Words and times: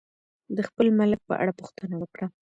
د 0.55 0.57
خپل 0.67 0.87
ملک 0.99 1.19
په 1.29 1.33
اړه 1.41 1.51
پوښتنه 1.59 1.95
وکړه. 1.97 2.27